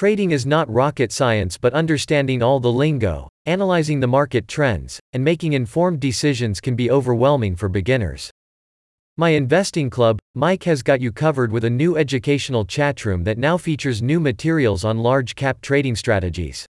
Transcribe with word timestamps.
Trading 0.00 0.30
is 0.30 0.46
not 0.46 0.66
rocket 0.72 1.12
science 1.12 1.58
but 1.58 1.74
understanding 1.74 2.42
all 2.42 2.58
the 2.58 2.72
lingo, 2.72 3.28
analyzing 3.44 4.00
the 4.00 4.06
market 4.06 4.48
trends, 4.48 4.98
and 5.12 5.22
making 5.22 5.52
informed 5.52 6.00
decisions 6.00 6.58
can 6.58 6.74
be 6.74 6.90
overwhelming 6.90 7.54
for 7.54 7.68
beginners. 7.68 8.30
My 9.18 9.28
Investing 9.28 9.90
Club, 9.90 10.18
Mike 10.34 10.64
has 10.64 10.82
got 10.82 11.02
you 11.02 11.12
covered 11.12 11.52
with 11.52 11.64
a 11.64 11.68
new 11.68 11.98
educational 11.98 12.64
chatroom 12.64 13.24
that 13.24 13.36
now 13.36 13.58
features 13.58 14.00
new 14.00 14.20
materials 14.20 14.86
on 14.86 14.96
large 14.96 15.34
cap 15.34 15.60
trading 15.60 15.94
strategies. 15.94 16.64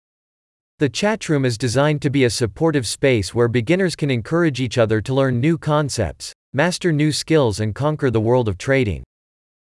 The 0.78 0.88
chatroom 0.88 1.44
is 1.44 1.58
designed 1.58 2.02
to 2.02 2.10
be 2.10 2.22
a 2.22 2.30
supportive 2.30 2.86
space 2.86 3.34
where 3.34 3.48
beginners 3.48 3.96
can 3.96 4.08
encourage 4.08 4.60
each 4.60 4.78
other 4.78 5.00
to 5.00 5.12
learn 5.12 5.40
new 5.40 5.58
concepts, 5.58 6.32
master 6.52 6.92
new 6.92 7.10
skills, 7.10 7.58
and 7.58 7.74
conquer 7.74 8.08
the 8.08 8.20
world 8.20 8.46
of 8.46 8.56
trading. 8.56 9.02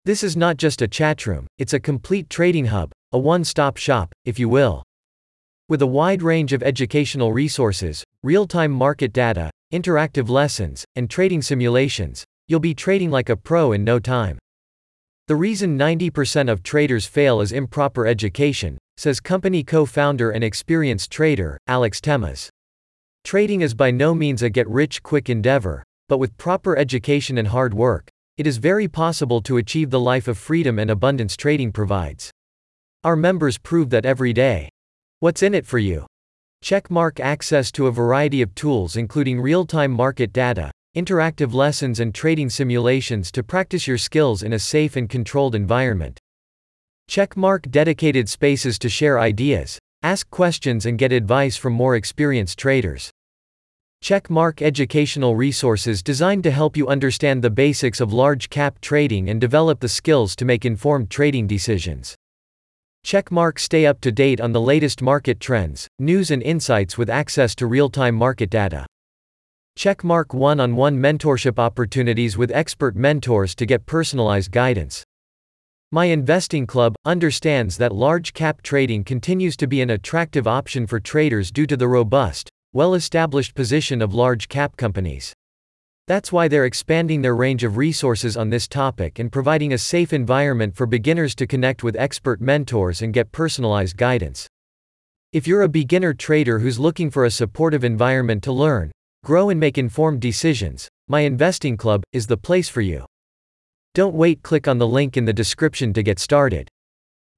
This 0.03 0.25
is 0.25 0.35
not 0.35 0.57
just 0.57 0.81
a 0.81 0.89
chatroom, 0.89 1.45
it's 1.57 1.73
a 1.73 1.79
complete 1.79 2.29
trading 2.29 2.65
hub, 2.65 2.91
a 3.15 3.17
one 3.17 3.45
stop 3.45 3.77
shop, 3.77 4.13
if 4.25 4.37
you 4.37 4.49
will. 4.49 4.83
With 5.69 5.81
a 5.81 5.87
wide 5.87 6.21
range 6.21 6.51
of 6.51 6.61
educational 6.61 7.31
resources, 7.31 8.03
real 8.23 8.45
time 8.45 8.71
market 8.71 9.13
data, 9.13 9.49
interactive 9.71 10.27
lessons, 10.27 10.83
and 10.97 11.09
trading 11.09 11.41
simulations, 11.41 12.25
you'll 12.49 12.59
be 12.59 12.73
trading 12.73 13.09
like 13.11 13.29
a 13.29 13.37
pro 13.37 13.71
in 13.71 13.85
no 13.85 13.99
time. 13.99 14.37
The 15.29 15.37
reason 15.37 15.79
90% 15.79 16.51
of 16.51 16.61
traders 16.61 17.05
fail 17.05 17.39
is 17.39 17.53
improper 17.53 18.05
education, 18.05 18.77
says 18.97 19.21
company 19.21 19.63
co 19.63 19.85
founder 19.85 20.31
and 20.31 20.43
experienced 20.43 21.09
trader, 21.09 21.57
Alex 21.67 22.01
Temas. 22.01 22.49
Trading 23.23 23.61
is 23.61 23.73
by 23.73 23.91
no 23.91 24.13
means 24.13 24.43
a 24.43 24.49
get 24.49 24.67
rich 24.67 25.01
quick 25.01 25.29
endeavor, 25.29 25.85
but 26.09 26.17
with 26.17 26.35
proper 26.35 26.75
education 26.75 27.37
and 27.37 27.47
hard 27.47 27.73
work, 27.73 28.09
it 28.37 28.45
is 28.45 28.57
very 28.57 28.89
possible 28.89 29.41
to 29.43 29.55
achieve 29.55 29.89
the 29.89 30.01
life 30.01 30.27
of 30.27 30.37
freedom 30.37 30.79
and 30.79 30.91
abundance 30.91 31.37
trading 31.37 31.71
provides. 31.71 32.33
Our 33.05 33.15
members 33.15 33.59
prove 33.59 33.91
that 33.91 34.03
every 34.03 34.33
day. 34.33 34.67
What's 35.19 35.43
in 35.43 35.53
it 35.53 35.67
for 35.67 35.77
you? 35.77 36.07
Checkmark 36.63 37.19
access 37.19 37.71
to 37.73 37.85
a 37.85 37.91
variety 37.91 38.41
of 38.41 38.55
tools 38.55 38.95
including 38.95 39.39
real-time 39.39 39.91
market 39.91 40.33
data, 40.33 40.71
interactive 40.97 41.53
lessons 41.53 41.99
and 41.99 42.15
trading 42.15 42.49
simulations 42.49 43.31
to 43.33 43.43
practice 43.43 43.85
your 43.85 43.99
skills 43.99 44.41
in 44.41 44.53
a 44.53 44.57
safe 44.57 44.95
and 44.95 45.07
controlled 45.07 45.53
environment. 45.53 46.19
Checkmark 47.07 47.69
dedicated 47.69 48.27
spaces 48.27 48.79
to 48.79 48.89
share 48.89 49.19
ideas, 49.19 49.77
ask 50.01 50.27
questions 50.31 50.87
and 50.87 50.97
get 50.97 51.11
advice 51.11 51.55
from 51.55 51.73
more 51.73 51.95
experienced 51.95 52.57
traders. 52.57 53.11
Checkmark 54.03 54.63
educational 54.63 55.35
resources 55.35 56.01
designed 56.01 56.41
to 56.41 56.49
help 56.49 56.75
you 56.75 56.87
understand 56.87 57.43
the 57.43 57.51
basics 57.51 58.01
of 58.01 58.13
large 58.13 58.49
cap 58.49 58.81
trading 58.81 59.29
and 59.29 59.39
develop 59.39 59.79
the 59.79 59.87
skills 59.87 60.35
to 60.37 60.43
make 60.43 60.65
informed 60.65 61.11
trading 61.11 61.45
decisions. 61.45 62.15
Checkmark 63.05 63.59
stay 63.59 63.85
up 63.85 64.01
to 64.01 64.11
date 64.11 64.41
on 64.41 64.51
the 64.51 64.59
latest 64.59 64.99
market 64.99 65.39
trends, 65.39 65.87
news 65.99 66.31
and 66.31 66.41
insights 66.41 66.97
with 66.97 67.07
access 67.07 67.53
to 67.53 67.67
real-time 67.67 68.15
market 68.15 68.49
data. 68.49 68.83
Checkmark 69.77 70.33
one-on-one 70.33 70.97
mentorship 70.97 71.59
opportunities 71.59 72.35
with 72.35 72.49
expert 72.49 72.95
mentors 72.95 73.53
to 73.53 73.67
get 73.67 73.85
personalized 73.85 74.51
guidance. 74.51 75.03
My 75.91 76.05
Investing 76.05 76.65
Club 76.65 76.95
understands 77.05 77.77
that 77.77 77.93
large 77.93 78.33
cap 78.33 78.63
trading 78.63 79.03
continues 79.03 79.55
to 79.57 79.67
be 79.67 79.81
an 79.81 79.91
attractive 79.91 80.47
option 80.47 80.87
for 80.87 80.99
traders 80.99 81.51
due 81.51 81.67
to 81.67 81.77
the 81.77 81.87
robust, 81.87 82.49
well-established 82.73 83.53
position 83.53 84.01
of 84.01 84.15
large 84.15 84.47
cap 84.47 84.77
companies. 84.77 85.31
That's 86.07 86.31
why 86.31 86.47
they're 86.47 86.65
expanding 86.65 87.23
their 87.23 87.35
range 87.35 87.63
of 87.63 87.77
resources 87.77 88.37
on 88.37 88.51
this 88.51 88.67
topic 88.67 89.17
and 89.17 89.31
providing 89.31 89.73
a 89.73 89.77
safe 89.79 90.13
environment 90.13 90.75
for 90.75 90.85
beginners 90.85 91.33
to 91.35 91.47
connect 91.47 91.83
with 91.83 91.95
expert 91.95 92.39
mentors 92.39 93.01
and 93.01 93.11
get 93.11 93.31
personalized 93.31 93.97
guidance. 93.97 94.47
If 95.33 95.47
you're 95.47 95.63
a 95.63 95.67
beginner 95.67 96.13
trader 96.13 96.59
who's 96.59 96.77
looking 96.77 97.09
for 97.09 97.25
a 97.25 97.31
supportive 97.31 97.83
environment 97.83 98.43
to 98.43 98.51
learn, 98.51 98.91
grow, 99.23 99.49
and 99.49 99.59
make 99.59 99.79
informed 99.79 100.21
decisions, 100.21 100.87
my 101.07 101.21
Investing 101.21 101.75
Club 101.75 102.03
is 102.13 102.27
the 102.27 102.37
place 102.37 102.69
for 102.69 102.81
you. 102.81 103.05
Don't 103.95 104.13
wait, 104.13 104.43
click 104.43 104.67
on 104.67 104.77
the 104.77 104.87
link 104.87 105.17
in 105.17 105.25
the 105.25 105.33
description 105.33 105.91
to 105.93 106.03
get 106.03 106.19
started. 106.19 106.69